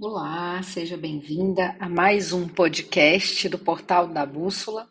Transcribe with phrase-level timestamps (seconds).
[0.00, 4.88] Olá, seja bem-vinda a mais um podcast do Portal da Bússola,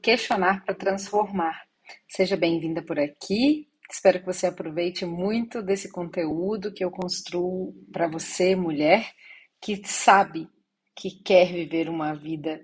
[0.00, 1.60] Questionar para Transformar.
[2.08, 3.68] Seja bem-vinda por aqui.
[3.90, 9.12] Espero que você aproveite muito desse conteúdo que eu construo para você, mulher,
[9.60, 10.48] que sabe
[10.94, 12.60] que quer viver uma vida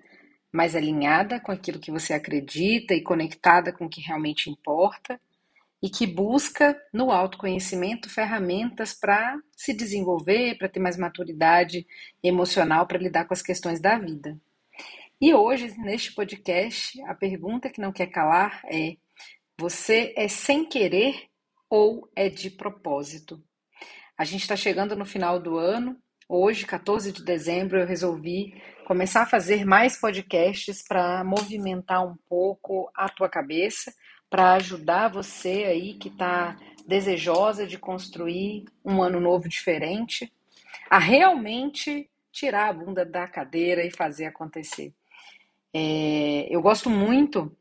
[0.52, 5.20] mais alinhada com aquilo que você acredita e conectada com o que realmente importa
[5.82, 11.86] e que busca no autoconhecimento ferramentas para se desenvolver, para ter mais maturidade
[12.22, 14.38] emocional para lidar com as questões da vida.
[15.20, 18.96] E hoje, neste podcast, a pergunta que não quer calar é:
[19.58, 21.28] você é sem querer
[21.70, 23.42] ou é de propósito?
[24.16, 25.96] A gente está chegando no final do ano.
[26.28, 32.90] Hoje, 14 de dezembro, eu resolvi começar a fazer mais podcasts para movimentar um pouco
[32.94, 33.92] a tua cabeça
[34.28, 40.32] para ajudar você aí que está desejosa de construir um ano novo diferente,
[40.88, 44.92] a realmente tirar a bunda da cadeira e fazer acontecer.
[45.74, 47.54] É, eu gosto muito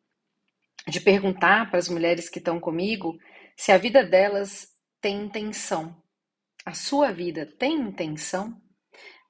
[0.88, 3.17] de perguntar para as mulheres que estão comigo
[3.55, 5.95] se a vida delas tem intenção.
[6.66, 8.59] A sua vida tem intenção?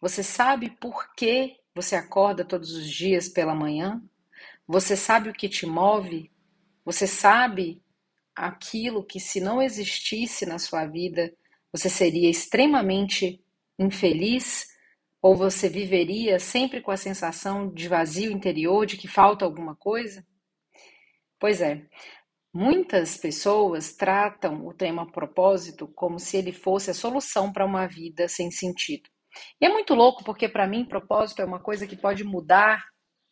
[0.02, 4.02] Você sabe por que você acorda todos os dias pela manhã?
[4.68, 6.32] Você sabe o que te move?
[6.86, 7.82] Você sabe
[8.36, 11.34] aquilo que, se não existisse na sua vida,
[11.72, 13.44] você seria extremamente
[13.80, 14.68] infeliz?
[15.22, 20.24] Ou você viveria sempre com a sensação de vazio interior, de que falta alguma coisa?
[21.40, 21.88] Pois é,
[22.54, 28.28] muitas pessoas tratam o tema propósito como se ele fosse a solução para uma vida
[28.28, 29.10] sem sentido.
[29.60, 32.86] E é muito louco porque, para mim, propósito é uma coisa que pode mudar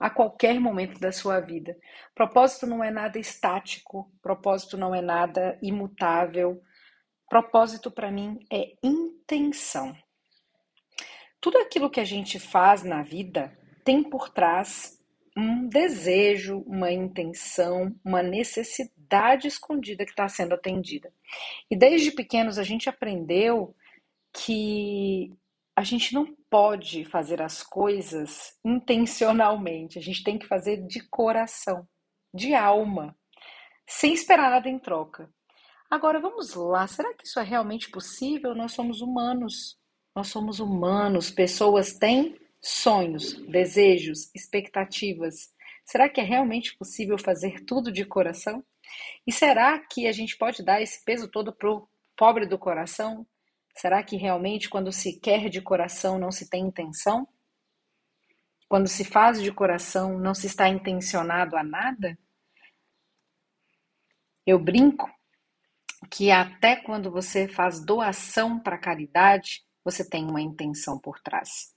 [0.04, 1.78] a qualquer momento da sua vida.
[2.14, 6.62] Propósito não é nada estático, propósito não é nada imutável.
[7.30, 9.96] Propósito para mim é intenção.
[11.40, 15.02] Tudo aquilo que a gente faz na vida tem por trás
[15.38, 21.14] um desejo, uma intenção, uma necessidade escondida que está sendo atendida.
[21.72, 23.74] E desde pequenos a gente aprendeu
[24.34, 25.32] que
[25.76, 31.88] a gente não pode fazer as coisas intencionalmente, a gente tem que fazer de coração,
[32.34, 33.16] de alma,
[33.88, 35.30] sem esperar nada em troca.
[35.90, 38.56] Agora vamos lá, será que isso é realmente possível?
[38.56, 39.78] Nós somos humanos,
[40.16, 45.52] nós somos humanos, pessoas têm sonhos, desejos, expectativas.
[45.86, 48.64] Será que é realmente possível fazer tudo de coração?
[49.26, 53.26] E será que a gente pode dar esse peso todo pro pobre do coração,
[53.76, 57.28] Será que realmente, quando se quer de coração, não se tem intenção?
[58.68, 62.18] Quando se faz de coração, não se está intencionado a nada?
[64.46, 65.10] Eu brinco
[66.12, 71.74] que até quando você faz doação para caridade, você tem uma intenção por trás.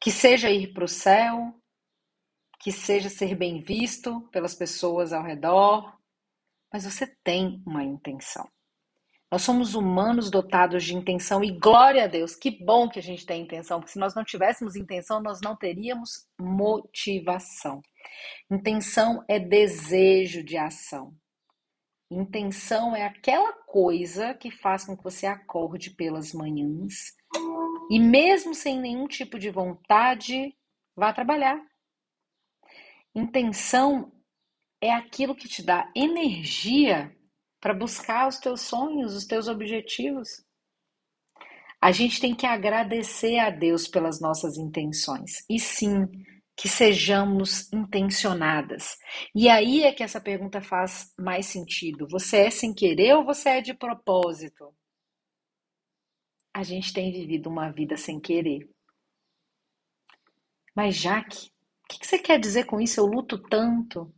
[0.00, 1.54] Que seja ir para o céu,
[2.58, 5.98] que seja ser bem visto pelas pessoas ao redor,
[6.72, 8.48] mas você tem uma intenção.
[9.32, 13.24] Nós somos humanos dotados de intenção e glória a Deus, que bom que a gente
[13.24, 17.80] tem intenção, porque se nós não tivéssemos intenção, nós não teríamos motivação.
[18.50, 21.16] Intenção é desejo de ação.
[22.10, 27.14] Intenção é aquela coisa que faz com que você acorde pelas manhãs
[27.90, 30.54] e, mesmo sem nenhum tipo de vontade,
[30.94, 31.58] vá trabalhar.
[33.14, 34.12] Intenção
[34.78, 37.16] é aquilo que te dá energia
[37.62, 40.44] para buscar os teus sonhos, os teus objetivos.
[41.80, 45.44] A gente tem que agradecer a Deus pelas nossas intenções.
[45.48, 46.08] E sim,
[46.56, 48.98] que sejamos intencionadas.
[49.32, 52.08] E aí é que essa pergunta faz mais sentido.
[52.08, 54.74] Você é sem querer ou você é de propósito?
[56.52, 58.68] A gente tem vivido uma vida sem querer.
[60.74, 61.52] Mas, Jaque,
[61.84, 62.98] o que você quer dizer com isso?
[62.98, 64.12] Eu luto tanto.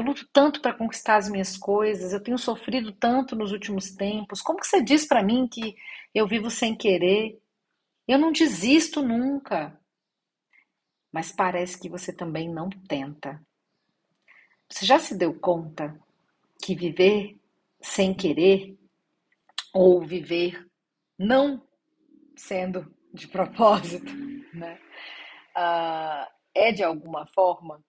[0.00, 4.40] Eu luto tanto para conquistar as minhas coisas, eu tenho sofrido tanto nos últimos tempos.
[4.40, 5.76] Como que você diz para mim que
[6.14, 7.38] eu vivo sem querer?
[8.08, 9.78] Eu não desisto nunca.
[11.12, 13.44] Mas parece que você também não tenta.
[14.70, 15.94] Você já se deu conta
[16.64, 17.38] que viver
[17.82, 18.78] sem querer
[19.70, 20.66] ou viver
[21.18, 21.62] não
[22.34, 24.10] sendo de propósito,
[24.54, 24.80] né?
[25.54, 27.84] Uh, é de alguma forma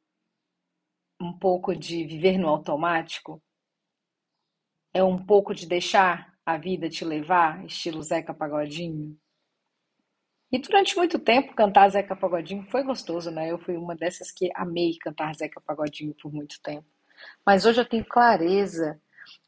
[1.22, 3.42] um pouco de viver no automático?
[4.94, 9.18] É um pouco de deixar a vida te levar, estilo Zeca Pagodinho?
[10.52, 13.50] E durante muito tempo cantar Zeca Pagodinho foi gostoso, né?
[13.50, 16.88] Eu fui uma dessas que amei cantar Zeca Pagodinho por muito tempo.
[17.46, 19.00] Mas hoje eu tenho clareza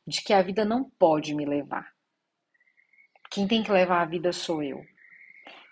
[0.07, 1.91] de que a vida não pode me levar.
[3.29, 4.85] Quem tem que levar a vida sou eu.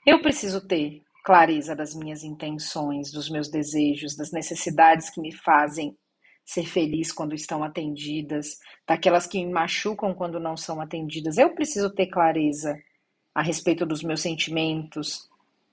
[0.06, 5.96] Eu preciso ter clareza das minhas intenções, dos meus desejos, das necessidades que me fazem
[6.44, 8.58] ser feliz quando estão atendidas,
[8.88, 11.38] daquelas que me machucam quando não são atendidas.
[11.38, 12.78] Eu preciso ter clareza
[13.34, 15.30] a respeito dos meus sentimentos,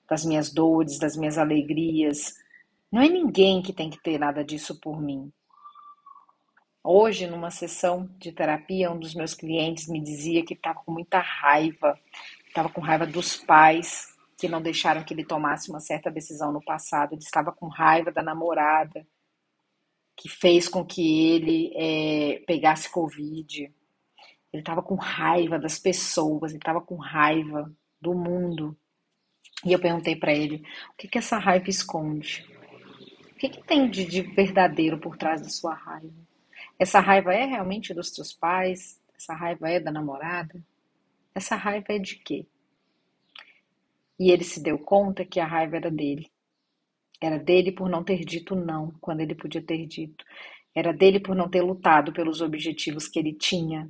[0.07, 2.35] das minhas dores, das minhas alegrias.
[2.91, 5.31] Não é ninguém que tem que ter nada disso por mim.
[6.81, 11.19] Hoje, numa sessão de terapia, um dos meus clientes me dizia que estava com muita
[11.19, 11.99] raiva,
[12.47, 14.08] estava com raiva dos pais
[14.39, 17.11] que não deixaram que ele tomasse uma certa decisão no passado.
[17.11, 19.05] Ele estava com raiva da namorada,
[20.15, 23.63] que fez com que ele é, pegasse Covid.
[24.51, 27.69] Ele estava com raiva das pessoas, ele estava com raiva
[27.99, 28.77] do mundo.
[29.65, 30.63] E eu perguntei para ele:
[30.93, 32.47] o que, que essa raiva esconde?
[33.31, 36.15] O que, que tem de, de verdadeiro por trás da sua raiva?
[36.77, 39.01] Essa raiva é realmente dos teus pais?
[39.17, 40.63] Essa raiva é da namorada?
[41.35, 42.45] Essa raiva é de quê?
[44.19, 46.29] E ele se deu conta que a raiva era dele.
[47.21, 50.23] Era dele por não ter dito não quando ele podia ter dito.
[50.75, 53.89] Era dele por não ter lutado pelos objetivos que ele tinha.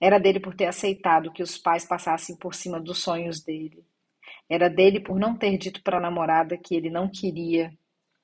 [0.00, 3.84] Era dele por ter aceitado que os pais passassem por cima dos sonhos dele.
[4.48, 7.72] Era dele por não ter dito para a namorada que ele não queria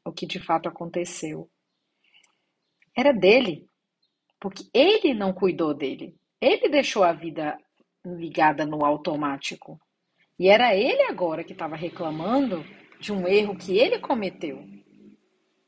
[0.05, 1.51] o que de fato aconteceu.
[2.97, 3.69] Era dele,
[4.41, 6.17] porque ele não cuidou dele.
[6.41, 7.59] Ele deixou a vida
[8.05, 9.79] ligada no automático.
[10.39, 12.65] E era ele agora que estava reclamando
[13.01, 14.65] de um erro que ele cometeu.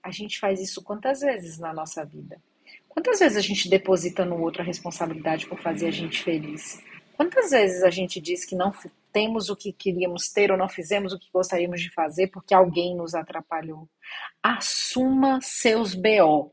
[0.03, 2.41] A gente faz isso quantas vezes na nossa vida?
[2.89, 6.83] Quantas vezes a gente deposita no outro a responsabilidade por fazer a gente feliz?
[7.17, 8.73] Quantas vezes a gente diz que não
[9.13, 12.95] temos o que queríamos ter ou não fizemos o que gostaríamos de fazer porque alguém
[12.95, 13.89] nos atrapalhou?
[14.43, 16.53] Assuma seus BO.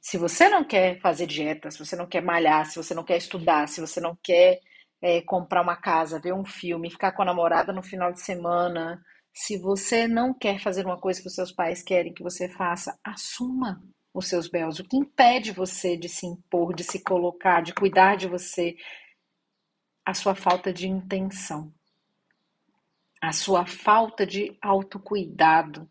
[0.00, 3.16] Se você não quer fazer dieta, se você não quer malhar, se você não quer
[3.16, 4.60] estudar, se você não quer
[5.00, 9.02] é, comprar uma casa, ver um filme, ficar com a namorada no final de semana.
[9.32, 12.98] Se você não quer fazer uma coisa que os seus pais querem que você faça,
[13.04, 13.82] assuma
[14.14, 14.78] os seus belos.
[14.78, 18.76] O que impede você de se impor, de se colocar, de cuidar de você?
[20.04, 21.72] A sua falta de intenção,
[23.20, 25.90] a sua falta de autocuidado,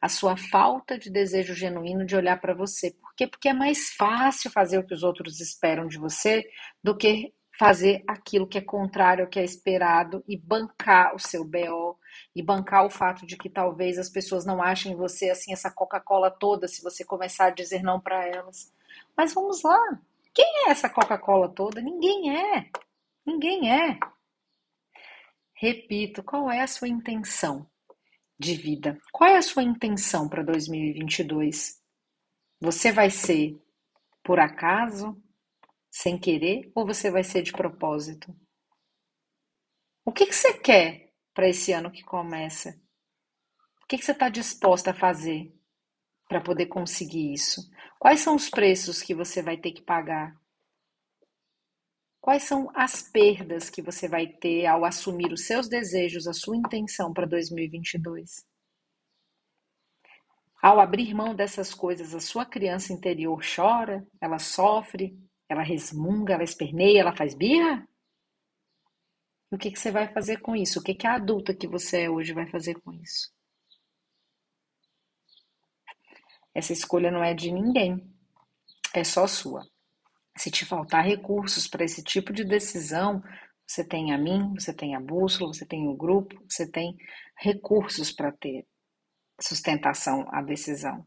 [0.00, 2.92] a sua falta de desejo genuíno de olhar para você.
[2.92, 3.26] Por quê?
[3.26, 6.46] Porque é mais fácil fazer o que os outros esperam de você
[6.82, 11.44] do que fazer aquilo que é contrário ao que é esperado e bancar o seu
[11.44, 11.98] BO
[12.34, 16.30] e bancar o fato de que talvez as pessoas não achem você assim essa Coca-Cola
[16.30, 18.72] toda se você começar a dizer não para elas.
[19.16, 19.78] Mas vamos lá.
[20.34, 21.80] Quem é essa Coca-Cola toda?
[21.80, 22.70] Ninguém é.
[23.24, 23.98] Ninguém é.
[25.54, 27.66] Repito, qual é a sua intenção
[28.38, 29.00] de vida?
[29.10, 31.80] Qual é a sua intenção para 2022?
[32.60, 33.58] Você vai ser
[34.22, 35.16] por acaso?
[35.90, 38.34] Sem querer ou você vai ser de propósito?
[40.04, 42.70] O que, que você quer para esse ano que começa?
[43.82, 45.52] O que, que você está disposta a fazer
[46.28, 47.60] para poder conseguir isso?
[47.98, 50.36] Quais são os preços que você vai ter que pagar?
[52.20, 56.56] Quais são as perdas que você vai ter ao assumir os seus desejos, a sua
[56.56, 58.44] intenção para 2022?
[60.60, 65.16] Ao abrir mão dessas coisas, a sua criança interior chora, ela sofre,
[65.48, 67.86] ela resmunga, ela esperneia, ela faz birra?
[69.50, 70.80] o que, que você vai fazer com isso?
[70.80, 73.32] O que, que a adulta que você é hoje vai fazer com isso?
[76.54, 78.06] Essa escolha não é de ninguém,
[78.94, 79.66] é só sua.
[80.36, 83.22] Se te faltar recursos para esse tipo de decisão,
[83.66, 86.96] você tem a mim, você tem a bússola, você tem o grupo, você tem
[87.38, 88.66] recursos para ter
[89.40, 91.04] sustentação à decisão.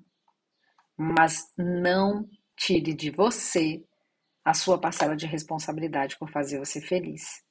[0.98, 3.84] Mas não tire de você
[4.50, 7.44] a sua parcela de responsabilidade por fazer você feliz.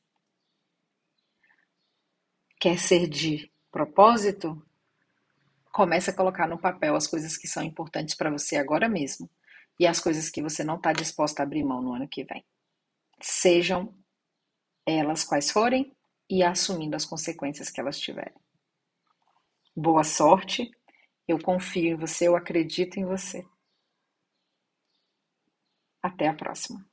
[2.59, 4.61] Quer ser de propósito?
[5.71, 9.31] Comece a colocar no papel as coisas que são importantes para você agora mesmo
[9.79, 12.45] e as coisas que você não está disposta a abrir mão no ano que vem.
[13.23, 13.97] Sejam
[14.85, 15.97] elas quais forem
[16.29, 18.35] e assumindo as consequências que elas tiverem.
[19.77, 20.69] Boa sorte,
[21.29, 23.47] eu confio em você, eu acredito em você.
[26.03, 26.88] Até a próxima.